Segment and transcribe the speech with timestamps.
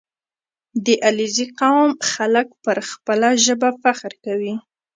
[0.85, 4.53] •د علیزي قوم خلک پر خپله ژبه فخر کوي.